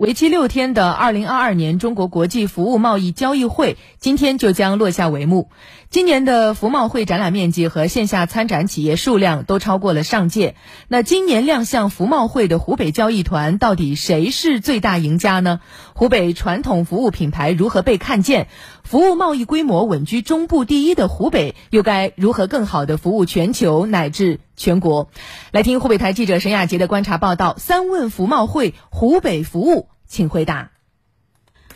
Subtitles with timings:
[0.00, 5.50] 为期六天的二零二二年中国国际服务贸易交易会今天就将落下帷幕。
[5.90, 10.54] 今年的服贸会展览面积和线下参展企业数量都超过了上届。
[10.88, 15.60] 那今年亮相服贸会的湖北交易团，到底谁是最大赢家呢？
[15.92, 18.48] 湖北传统服务品牌如何被看见？
[18.84, 25.10] 服务贸易规模稳居中部第一的湖北，又该如何更好地服务全球乃至全国？
[25.52, 27.56] 来听湖北台记者沈亚杰的观察报道。
[27.58, 29.88] 三问服贸会，湖北服务。
[30.06, 30.72] 请回答。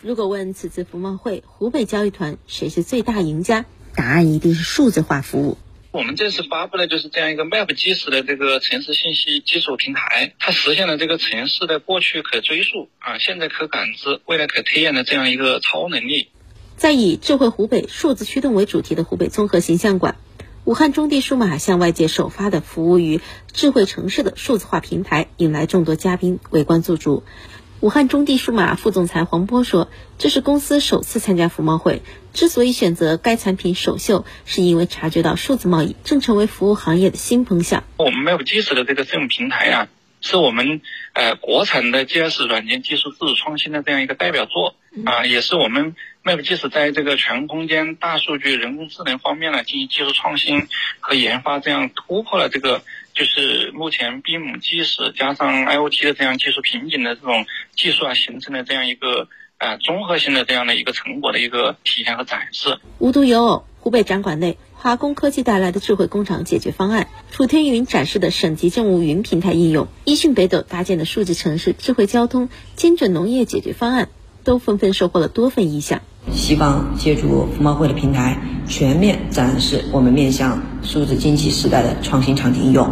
[0.01, 3.63] 如果问此次服贸会湖北交易团谁是最大赢家，
[3.95, 5.57] 答案一定是数字化服务。
[5.91, 16.27] 我们这次发布的就是这样一个 Map 基石的这个城市信息基础平台，它实现了这个城市的过去可追溯啊，现在可感知，未来可推演的这样一个超能力。
[16.77, 20.17] 在以智慧湖北、数字驱动为主题的湖北综合形象馆，
[20.65, 23.21] 武汉中地数码向外界首发的服务于
[23.53, 27.23] 智慧城市的数字化平台，引来众多嘉宾围观驻足。
[27.81, 32.01] 武汉中地数码副总裁黄波说：“这是公司首次参加服贸会，
[32.33, 37.83] 之所以选择该产品首秀，是因为察觉到数字贸易正成为服务行业的新风向。
[37.97, 39.87] 我们 Map 基石的这个这种平台啊，
[40.21, 40.81] 是我们
[41.13, 45.95] 呃国产的 GS 软件技术自主创新的这样一个代表作啊，也是我们
[46.25, 50.67] Map 基石在这个全空间、大数据、人工智能方面呢进行技术创新
[50.99, 52.81] 和研发，这样突破了这个。”
[53.15, 62.77] 就是目前 BIM 基石加上 IoT 的这样技术瓶颈的这种技术啊，形成的这样一个呃综合性的这样的一个成果的一个体现和展示。
[62.99, 74.09] 无独有偶，湖北展馆内，华工科技带来的智慧工厂解决方案，楚天云展示的省级政务云平台应用，一讯北斗搭建的数字城市、智慧交通、精准农业解决方案，
[74.43, 76.01] 都纷纷收获了多份意向。
[76.33, 82.89] 希望借助服贸会的平台，全面展示我们面向数字经济时代的创新场景应用。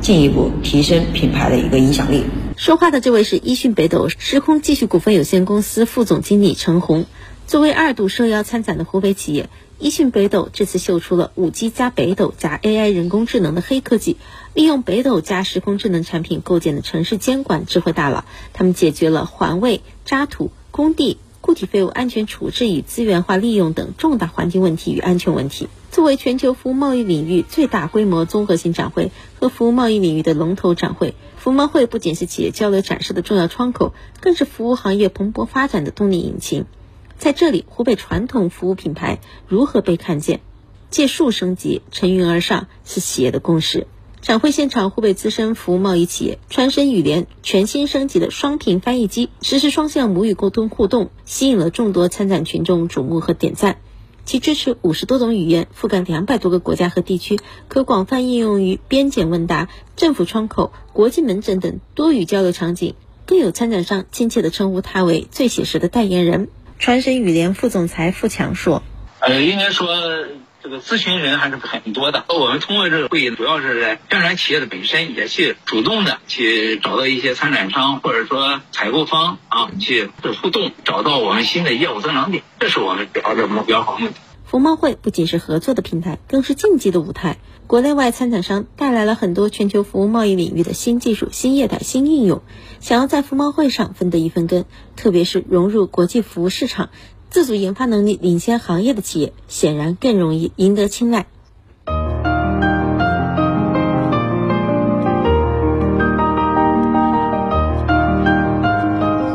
[0.00, 2.22] 进一步提升品牌的一个影响力。
[2.56, 7.06] 说话的这位是一讯北斗时空技术股份有限公司副总经理陈红。
[7.46, 14.16] 作为二度受邀参展的湖北企业，一讯北斗这次秀出了五 G 加北斗加 AI 人工智能的黑科技，
[14.52, 21.18] 利用北斗加时空智能产品构建的城市监管智慧大佬，他们解决了环卫、渣土、工地。
[21.46, 25.68] 固体废物安全处置与资源化利用等重大环境问题与安全问题。
[25.92, 36.64] 作为全球服务贸易领域最大规模综合性展会和服务贸易领域的龙头展会，服贸会不仅是企业交流展示的重要窗口，更是服务行业蓬勃发展的动力引擎。
[37.16, 40.40] 在这里，湖北传统服务品牌如何被看见？
[40.90, 43.86] 借数升级，乘云而上，是企业的共识。
[44.26, 53.76] 展会现场，湖北资深服务贸易企业川深语联全新升级的双屏翻译机，实时双向母语沟通互动，吸引了众多参展群众瞩目和点赞。
[54.24, 57.38] 其支持五十多种语言，覆盖两百多个国家和地区，
[57.68, 62.96] 可广泛应用于边检问答、政府窗口、国际门诊等多语交流场景。
[63.26, 66.48] 更有参展商亲切地称呼他为“最写实的代言人”。
[66.80, 68.82] 川深语联副总裁付强说
[69.22, 69.86] ：“呃，应该说。”
[70.66, 72.24] 这个咨询人还是很多的。
[72.28, 80.10] 我们通过这个会议，主要是在宣传企业的本身，也去主动的去找到一些参展商或者说采购方啊，去
[80.42, 84.14] 互动，找到我们新的业务增长点，这是我们主要的目标和目的。
[84.44, 87.38] 服贸会不仅是合作的平台，更是竞技的舞台。
[87.68, 92.42] 国内外参展商带来了很多全球服务贸易领域的新技术、新业态、新应用。
[92.80, 94.64] 想要在服贸会上分得一分羹，
[94.96, 96.90] 特别是融入国际服务市场。
[97.30, 101.26] 自主研发能力领先行业的企业，显然更容易赢得青睐。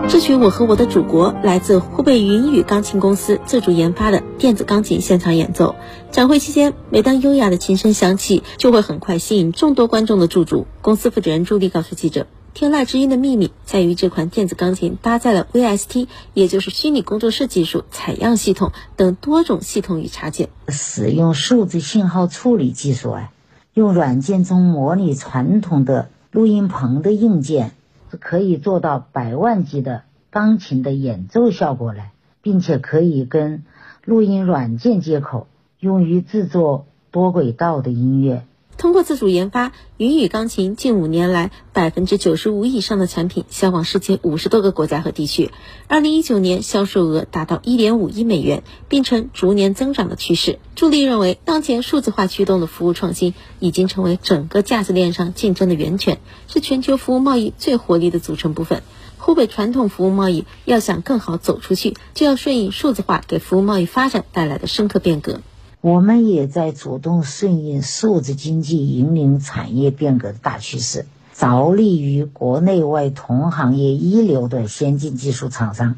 [0.09, 5.75] 这曲《我和我的祖国》来自湖北云雨钢琴公司自主研发的电子钢琴现场演奏。
[6.11, 10.67] 展会期间，每当优雅的琴声响起，就会很快吸引众多观众的驻足。
[10.81, 12.27] 公司负责人朱莉告诉记者。
[12.53, 20.49] 天籁之音的秘密在于这款电子钢琴搭载了 VST，也就是虚拟工作室技术、采样系统等多种系统与插件。
[20.67, 23.31] 使用数字信号处理技术啊，
[23.73, 27.71] 用软件中模拟传统的录音棚的硬件，
[28.19, 32.11] 可以做到百万级的钢琴的演奏效果来，
[32.41, 33.63] 并且可以跟
[34.03, 35.47] 录音软件接口，
[35.79, 38.43] 用于制作多轨道的音乐。
[38.81, 45.51] 通过自主研发，云雨钢琴近五年来，百分之九十五以上的产品销往世界五十多个国家和地区。
[45.87, 50.57] 二零一九年销售额达到一点五亿美元，并呈逐年增长的趋势。
[50.75, 56.17] 朱莉认为，当前数字化驱动的服务创新已经成为整个价值链上竞争的源泉，
[56.47, 58.81] 是全球服务贸易最活力的组成部分。
[59.19, 65.41] 湖北传统服务贸易要想更好走出去，就要顺应数字化给服务贸易发展带来的深刻变革。
[65.81, 75.95] 我们也在主动顺应数字经济引领产业变革的大趋势，着力于国内外同行业一流的先进技术厂商，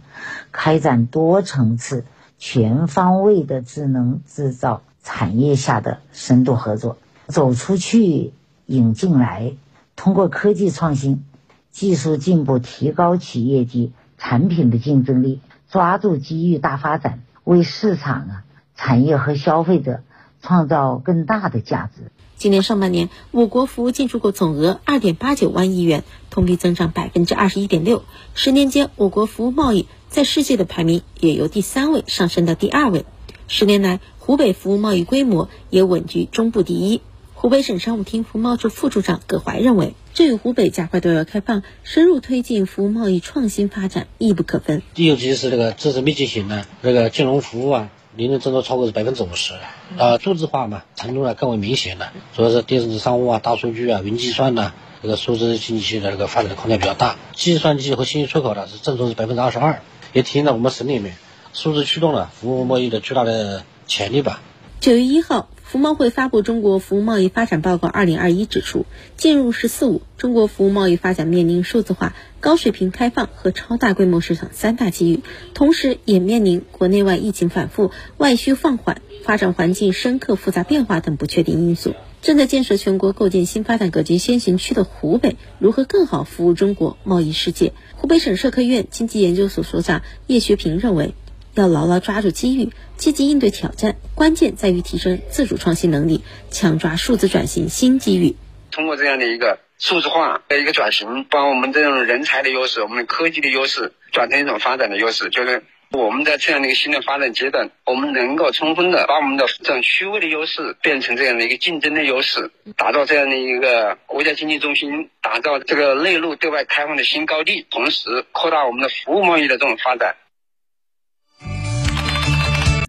[0.53, 2.05] 开展多层次、
[2.39, 6.97] 全方位的智能制造产业下的深度合作，
[7.27, 8.31] 走出去，
[8.65, 9.51] 引进来，
[9.97, 11.25] 通过科技创新、
[11.71, 18.43] 技术进步，提高企业及产品的竞争力，抓住机遇大发展，为市场啊、
[18.75, 20.01] 产业和消费者
[20.41, 22.11] 创造更大的价值。
[22.35, 28.03] 今年上半年，我国服务进出口总额二点八九万亿元，同比增长百分之二十一点六。
[28.33, 33.05] 十年间，我国服务贸易在世界的排名也由第三位上升到第二位。
[33.47, 37.01] 十年来，湖北服务贸易规模也稳居中部第一。
[37.33, 44.81] 湖北省商务厅服贸处副处长葛怀认为，这与湖北加快对外开放、深入推进服务贸易创新发展密不可分。
[44.95, 47.89] 尤其是这个知识密集型的这个金融服务啊。
[48.15, 49.53] 年龄增长超过是百分之五十，
[49.97, 57.15] 啊，数字化嘛程度呢更为明显了，主要是电子商务啊、大数据啊、云计算呐，这个数字经济的这个发展的空间比较大。
[57.33, 59.81] 计算机和信息出口呢是增速是百分之二十二，
[60.13, 61.15] 也体现了我们省里面
[61.53, 64.41] 数字驱动了服务贸易的巨大的潜力吧。
[64.79, 65.49] 九月一号。
[65.73, 68.85] 服贸会发布《中国服务贸易发展报告（二零二一）》，指出，
[69.17, 75.21] 进入“十四五”，中国服务贸易发展面临数字化、高水平开放和超大规模市场三大机遇，
[75.55, 81.95] 同时也面临国内外疫情反复、外需放缓、发展环境深刻复杂变化等不确定因素。
[82.21, 87.73] 正在建设全国、构建新发展格局先行区的湖北，如何更好服务中国贸易世界？
[87.95, 91.15] 湖北省社科院经济研究所所长叶学平认为。
[91.55, 98.35] 要牢牢抓住机遇，积极应对挑战，关键在于提升自主创新能力，抢抓数字转型新机遇。
[98.71, 120.15] 通过这样的一个数字化的一个转型，把我们这种人才的优势、我们的科技的优势转成一种发展的优势，就是我们在这样的一个新的发展阶段，我们能够充分的把我们的这种区位的优势变成这样的一个竞争的优势，打造这样的一个国家经济中心，打造这个内陆对外开放的新高地，同时扩大我们的服务贸易的这种发展。